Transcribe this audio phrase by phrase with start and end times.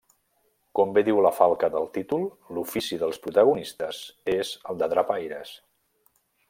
[0.77, 2.25] Com ve diu la falca del títol
[2.57, 4.01] l'ofici dels protagonistes
[4.39, 5.55] és el de drapaires.